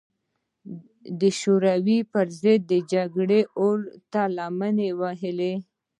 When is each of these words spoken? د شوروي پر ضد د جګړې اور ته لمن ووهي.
د 1.19 1.21
شوروي 1.39 1.99
پر 2.11 2.25
ضد 2.41 2.61
د 2.71 2.73
جګړې 2.93 3.41
اور 3.61 3.77
ته 4.11 4.21
لمن 4.37 4.77
ووهي. 4.99 5.53